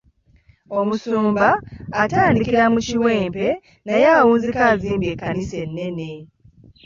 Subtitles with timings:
[0.79, 1.47] Omusumba
[2.03, 3.47] atandikira mu kiwempe
[3.85, 6.11] naye awunzika azimbye ekkanisa enene.